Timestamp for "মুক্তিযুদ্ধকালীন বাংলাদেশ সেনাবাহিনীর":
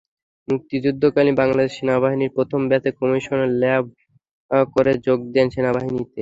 0.47-2.35